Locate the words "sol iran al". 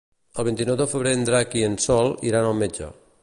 1.87-2.61